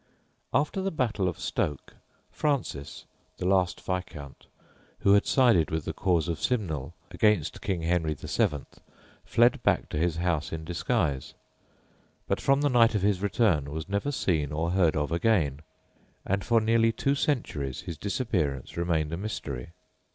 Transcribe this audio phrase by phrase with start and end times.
[0.51, 1.93] After the battle of Stoke,
[2.31, 3.05] Francis,
[3.37, 4.47] the last Viscount,
[5.01, 8.61] who had sided with the cause of Simnel against King Henry VII.,
[9.23, 11.35] fled back to his house in disguise,
[12.27, 15.59] but from the night of his return was never seen or heard of again,
[16.25, 19.69] and for nearly two centuries his disappearance remained a mystery.